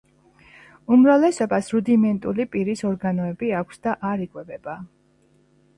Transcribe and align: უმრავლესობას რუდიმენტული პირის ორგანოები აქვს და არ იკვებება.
უმრავლესობას 0.95 1.69
რუდიმენტული 1.75 2.47
პირის 2.55 2.83
ორგანოები 2.93 3.53
აქვს 3.61 3.87
და 3.87 3.97
არ 4.13 4.27
იკვებება. 4.29 4.79